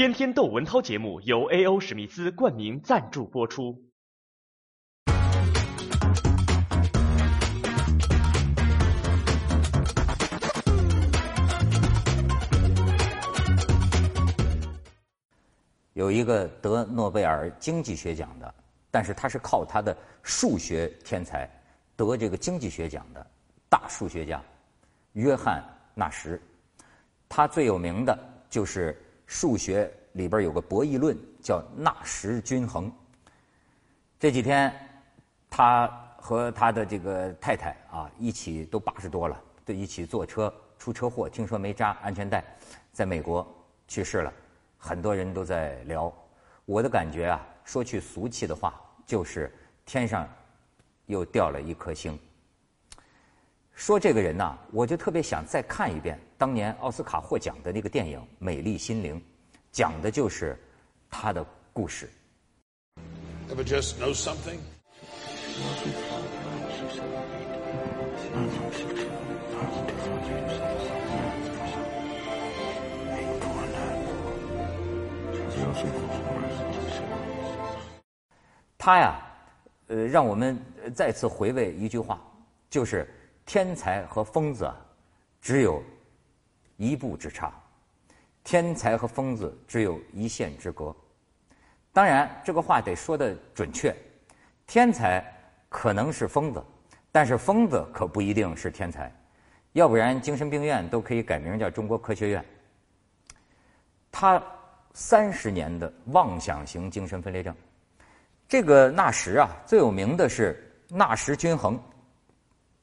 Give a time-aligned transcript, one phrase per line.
[0.00, 1.78] 天天窦文涛节目由 A.O.
[1.78, 3.78] 史密斯冠名赞助播出。
[15.92, 18.54] 有一个得诺贝尔经济学奖的，
[18.90, 21.46] 但是他是靠他的数学天才
[21.94, 23.26] 得这个经济学奖的
[23.68, 24.42] 大数学家
[25.12, 25.62] 约翰
[25.94, 26.40] 纳什。
[27.28, 28.98] 他最有名的就是
[29.30, 32.90] 数学里边有个博弈论，叫纳什均衡。
[34.18, 34.74] 这几天
[35.48, 35.86] 他
[36.18, 42.44] 和他的这个太太啊一起都八十多了，都一起坐车出车祸，听说没扎安全带，
[42.92, 43.46] 在美国
[43.86, 44.32] 去世了。
[44.76, 46.12] 很多人都在聊，
[46.64, 49.54] 我的感觉啊，说句俗气的话，就是
[49.86, 50.28] 天上
[51.06, 52.18] 又掉了一颗星。
[53.80, 59.16] 说这个人呐，我就特别想再看一遍当年奥斯卡获奖的那个电影《美丽心灵》，
[59.72, 60.54] 讲的就是
[61.10, 62.06] 他的故事。
[63.48, 64.58] Ever just know something?
[78.76, 79.18] 他呀，
[79.86, 80.58] 呃，让我们
[80.94, 82.20] 再次回味一句话，
[82.68, 83.08] 就是
[83.52, 84.72] 天才和疯子
[85.40, 85.82] 只有
[86.76, 87.52] 一步之差，
[88.44, 90.94] 天才和疯子只有一线之隔。
[91.92, 93.92] 当然，这个话得说的准确，
[94.68, 95.20] 天才
[95.68, 96.64] 可能是疯子，
[97.10, 99.12] 但是疯子可不一定是天才，
[99.72, 102.44] 要不然精神病院都可以改名叫中国科学院。
[104.12, 104.40] 他
[104.94, 107.52] 三十年的妄想型精神分裂症。
[108.46, 111.76] 这个纳什啊，最有名的是纳什均衡。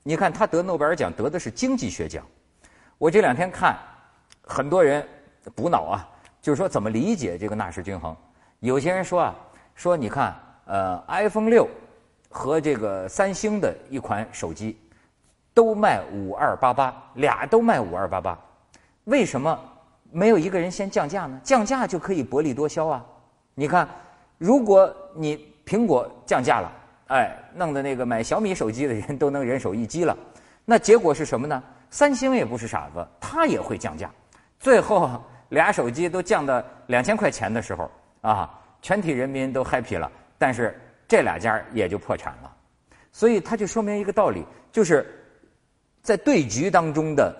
[0.07, 2.23] 你看他得诺贝尔奖得的是经济学奖。
[2.97, 3.77] 我这两天看
[4.41, 5.05] 很多人
[5.53, 6.09] 补脑啊，
[6.41, 8.15] 就是说怎么理解这个纳什均衡。
[8.61, 9.35] 有些人说啊，
[9.75, 10.33] 说你看
[10.63, 11.67] 呃，iPhone 六
[12.29, 14.79] 和这个三星的一款手机
[15.53, 18.39] 都卖五二八八，俩都卖五二八八，
[19.03, 19.59] 为什么
[20.09, 21.37] 没有一个人先降价呢？
[21.43, 23.05] 降价就可以薄利多销啊！
[23.55, 23.85] 你看，
[24.37, 26.71] 如果你苹果降价了，
[27.07, 30.17] 哎，弄得那个买小米手机的人都能人手一机了。
[30.65, 31.63] 那结果是什么呢？
[31.89, 34.11] 三星也不是傻子，它也会降价。
[34.59, 37.89] 最后俩手机都降到两千块钱的时候，
[38.21, 40.11] 啊，全体人民都 happy 了。
[40.37, 42.53] 但是这俩家也就破产了。
[43.11, 45.07] 所以它就说明一个道理，就是
[46.01, 47.35] 在对局当中的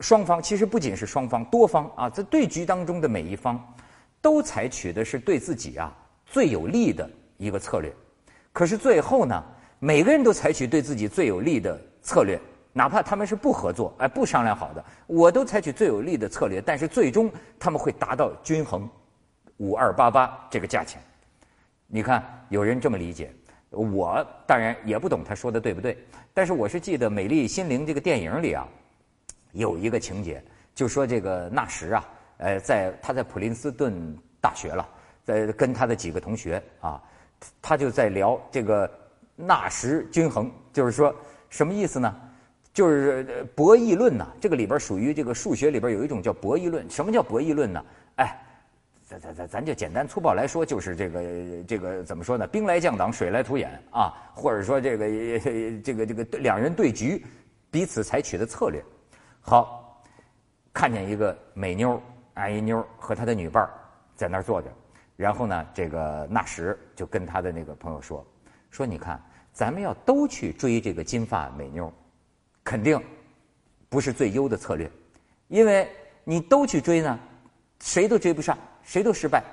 [0.00, 3.58] 双方，其实不仅是双方，多方啊，在对局当中的每一方，
[4.20, 7.08] 都采取的是对自己啊最有利的。
[7.38, 7.92] 一个策略，
[8.52, 9.42] 可是最后呢，
[9.78, 12.38] 每个人都采取对自己最有利的策略，
[12.72, 18.88] 哪怕他们是不合作，哎，不商量好的，我都采取最有利的策略，但是最终他们会达到均衡，
[19.56, 21.00] 五二八八这个价钱。
[21.86, 23.32] 你看，有人这么理解，
[23.70, 25.96] 我当然也不懂他说的对不对，
[26.34, 28.68] 但是我是记得《美丽心灵》这个电影里啊，
[29.52, 30.42] 有一个情节，
[30.74, 34.86] 就说这个纳什啊，呃，在他在普林斯顿大学了，
[35.24, 37.02] 在跟他的几个同学啊。
[37.60, 38.90] 他就在聊这个
[39.36, 41.14] 纳什均衡，就是说
[41.48, 42.14] 什么意思呢？
[42.72, 44.26] 就是博弈论呐。
[44.40, 46.88] 这个里边属于这个数学里边有一种叫博弈论。
[46.88, 47.84] 什么叫博弈论呢？
[48.16, 48.40] 哎，
[49.04, 51.20] 咱咱咱咱就简单粗暴来说，就是这个
[51.68, 52.46] 这个怎么说呢？
[52.46, 55.06] 兵来将挡，水来土掩啊，或者说这个
[55.84, 57.24] 这个这个两人对局，
[57.70, 58.82] 彼此采取的策略。
[59.40, 60.02] 好，
[60.72, 62.00] 看见一个美妞，
[62.34, 63.68] 啊一妞和他的女伴
[64.16, 64.68] 在那儿坐着。
[65.22, 68.26] 然后呢，这个纳什就跟他的那个朋友说
[68.72, 69.22] ：“说你看，
[69.52, 71.92] 咱们要都去追这个金发美妞，
[72.64, 73.00] 肯定
[73.88, 74.90] 不是最优的策略，
[75.46, 75.88] 因为
[76.24, 77.16] 你都去追呢，
[77.78, 79.44] 谁都追不上，谁都失败，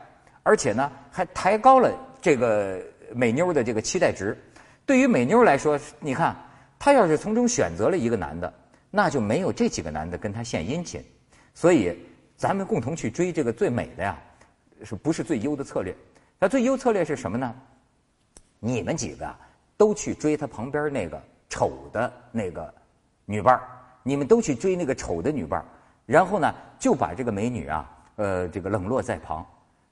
[0.42, 2.82] 而且呢，还抬高了这个
[3.14, 4.36] 美妞的这个期待值。
[4.88, 6.36] 对于美妞来说，你看，
[6.80, 8.52] 她要是从中选择了一个男的，
[8.90, 11.00] 那就没有这几个男的跟她献殷勤。
[11.54, 11.96] 所以，
[12.36, 14.20] 咱们共同去追这个最美的呀。”
[14.84, 15.96] 是不是最优的策略？
[16.40, 17.54] 那最优策略是什么呢？
[18.60, 19.36] 你们几个
[19.78, 22.74] 都去追他旁边那个丑的那个
[23.26, 23.62] 女伴儿，
[24.04, 25.66] 你们都去追那个丑的女伴儿，
[26.06, 29.46] 然后呢，就把这个美女啊，呃，这个冷落在旁。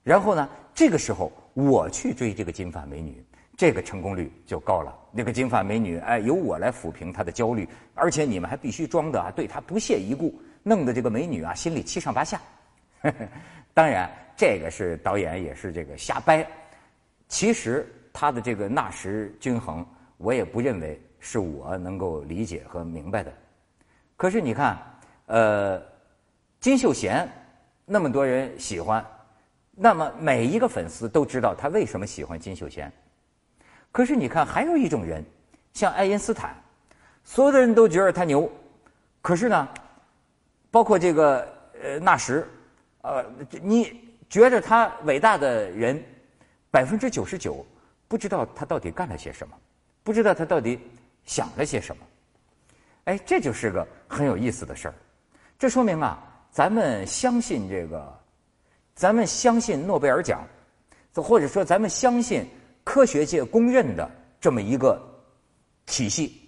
[0.04, 3.24] 然后呢，这个时候我去追这个金发美女，
[3.56, 4.94] 这个成功率就高了。
[5.12, 10.34] 那个金发美女，哎，由我来抚平她的焦虑，而且你们还必须装的啊，对她不屑一顾，
[10.64, 12.40] 弄得这个美女啊心里七上八下。
[13.78, 14.10] 当然。
[14.40, 16.48] 这个是导演也是这个瞎掰，
[17.28, 19.84] 其实他的这个纳什均衡，
[20.18, 23.34] 我也不认为是我能够理解和明白的。
[24.16, 24.78] 可是你看，
[25.26, 25.82] 呃，
[26.60, 27.28] 金秀贤
[27.84, 29.04] 那么多人喜欢，
[29.72, 32.94] 那么每一个粉丝都知道他为什么喜欢金秀贤。
[33.92, 35.26] 可是你看，还有一种人，
[35.74, 36.56] 像爱因斯坦，
[37.24, 38.48] 所有的人都觉得他牛，
[39.20, 39.68] 可是呢，
[40.70, 41.48] 包括这个
[41.82, 42.48] 呃纳什，
[43.08, 43.26] 呃，
[43.62, 43.98] 你
[44.30, 46.04] 觉着他伟大的人，
[46.70, 47.66] 百分之九十九
[48.06, 49.58] 不知道他到底干了些什么，
[50.04, 50.78] 不知道他到底
[51.24, 52.04] 想了些什么。
[53.06, 54.94] 哎，这就是个很有意思的事儿。
[55.58, 56.22] 这说明啊，
[56.52, 58.20] 咱们相信这个，
[58.94, 60.46] 咱们相信诺贝尔奖，
[61.14, 62.46] 或者说咱们相信
[62.84, 64.12] 科学界公认的
[64.42, 65.02] 这么一个
[65.86, 66.42] 体系。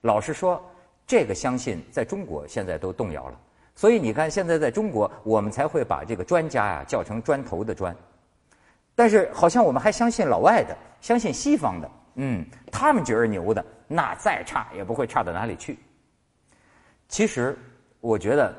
[0.00, 0.60] 老实说，
[1.06, 3.40] 这个相信在中国现在都动摇了。
[3.76, 7.94] 所以你看，现在在中国，我们才会把这个专家呀叫成砖头的砖。
[8.96, 15.78] 但是好像我们还相信老外的，相信西方的，嗯，他们觉得牛的，那再差也不会差到哪里去。
[17.06, 17.56] 其实。
[17.98, 18.54] 我觉得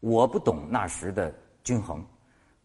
[0.00, 1.30] 我不懂那时的
[1.62, 2.02] 均衡，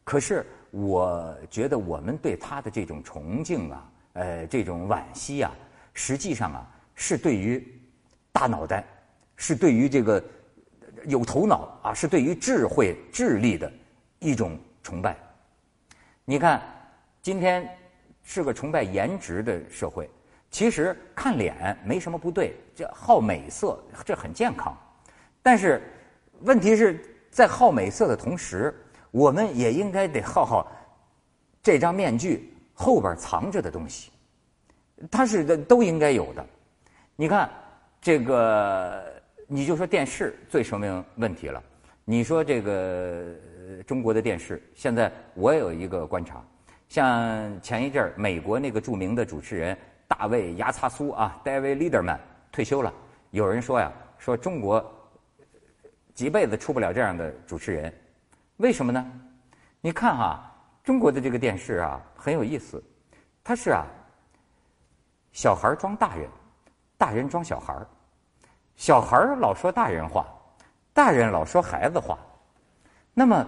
[0.05, 5.51] 可是我觉得我们对他的这种崇敬啊，呃，这种惋惜啊，
[5.93, 7.67] 实际上啊，是对于
[8.31, 8.85] 大脑袋，
[9.35, 10.23] 是对于这个
[11.05, 13.71] 有头脑啊，是对于智慧、智力的
[14.19, 15.17] 一种崇拜。
[16.25, 16.61] 你看，
[17.21, 17.67] 今天
[18.23, 20.09] 是个崇拜颜值的社会，
[20.49, 24.75] 其实看脸没什么不对，这好美色，这很健康。
[25.41, 25.81] 但是，
[26.41, 28.73] 问题是在好美色的同时，
[29.11, 30.71] 我们也应该得好好
[31.61, 34.11] 这张面具后边藏着的东西，
[35.11, 36.45] 它是都应该有的。
[37.15, 37.49] 你看，
[38.01, 41.61] 这个你就说电视最说明问题了。
[42.05, 43.35] 你说这个
[43.85, 46.43] 中国的电视，现在我有一个观察，
[46.89, 52.19] 像前一阵儿美国那个著名的主持人大卫牙擦苏啊，David Letterman
[52.51, 52.93] 退休了，
[53.31, 54.83] 有人说呀，说中国。
[56.13, 57.91] 几辈子出不了这样的主持人，
[58.57, 59.03] 为什么呢？
[59.81, 62.83] 你看哈，中国的这个电视啊很有意思，
[63.43, 63.87] 它是啊，
[65.31, 66.29] 小孩装大人，
[66.99, 67.75] 大人装小孩
[68.75, 70.25] 小孩老说大人话，
[70.93, 72.17] 大人老说孩子话。
[73.13, 73.45] 那么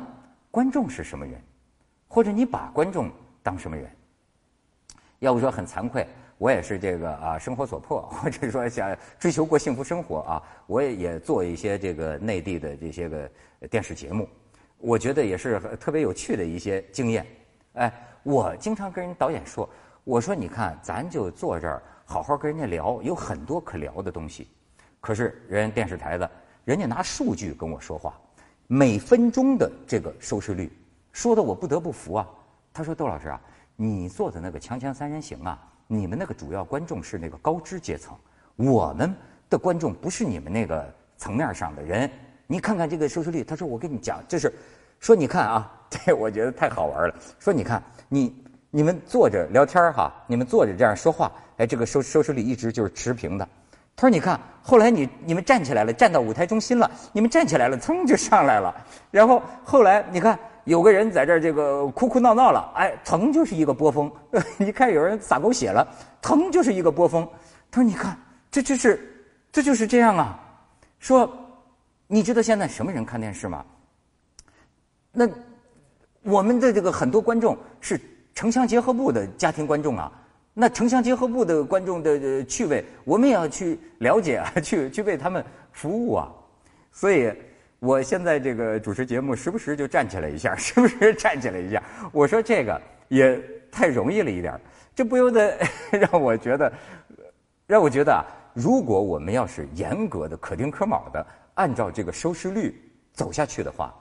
[0.52, 1.42] 观众是什么人？
[2.08, 3.12] 或者你把观众
[3.44, 3.90] 当什么人？
[5.20, 6.08] 要不说很惭愧。
[6.38, 13.32] 我也是这个啊，生活所迫， 或者说想追求过幸福生活啊，我也也做一些这个内地的这些个
[13.72, 14.28] 电视节目，
[14.78, 17.26] 我觉得也是特别有趣的一些经验。
[17.76, 17.92] 哎，
[18.24, 19.68] 我经常跟人导演说，
[20.04, 24.50] 我说你看，咱就坐这儿好好跟人家聊，有很多可聊的东西。
[25.06, 26.28] 可是人电视台的，
[26.64, 28.20] 人家拿数据跟我说话，
[28.66, 30.76] 每分钟的这个收视率，
[31.12, 32.28] 说的我不得不服啊。
[32.74, 33.40] 他说：“窦老师啊，
[33.76, 38.18] 你做的那个《锵锵三人行》啊。”你们那个主要观众是那个高知阶层，
[38.56, 39.14] 我们
[39.48, 42.10] 的观众不是你们那个层面上的人。
[42.48, 44.52] 你看看这个收视率，他说我跟你讲，就是
[45.00, 47.16] 说你看啊， 这我觉得太好玩了。
[47.38, 48.36] 说你看你
[48.72, 53.48] 你们坐着聊天哈，你们坐着这样说话，哎，这个收收视率一直就是持平的。
[53.96, 58.74] 他说你看，后来你你们站起来了，站到舞台中心了，你们站起来了，噌就上来了。
[59.12, 60.38] 然后后来你看。
[60.66, 64.12] 有个人在这儿这个哭哭闹闹了，哎，疼就是一个波峰。
[64.58, 65.88] 你看有人撒狗血了，
[66.24, 67.24] 疼就是一个波峰。
[67.70, 68.18] 他说：“你看，
[68.50, 70.40] 这就是这就是这样啊。”
[70.98, 71.32] 说，
[72.08, 73.64] 你知道现在什么人看电视吗？
[75.12, 75.30] 那
[76.24, 78.02] 我们的这个很多观众是
[78.34, 80.12] 城乡结合部的家庭观众啊。
[80.56, 86.32] 那城乡结合部的观众的趣味，我们也要去了解啊， 去去为他们服务啊。
[86.92, 87.32] 所以。
[87.80, 91.84] 我现在这个主持节目，时不时就站起来一下， 时不时站起来一下。
[92.12, 94.60] 我说这个也太容易了一点
[94.96, 95.56] 这不由得
[95.92, 96.74] 让我觉得，
[97.68, 101.24] 让我觉得啊，如果我们要是严格的可丁可卯的
[101.56, 102.74] 按照这个收视率
[103.14, 103.94] 走下去的话，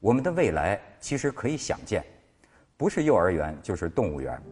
[0.00, 2.02] 我们的未来其实可以想见，
[2.76, 4.42] 不是幼儿园就是动物园。